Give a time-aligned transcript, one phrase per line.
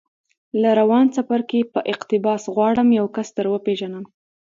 [0.61, 4.05] له روان څپرکي په اقتباس غواړم یو کس در وپېژنم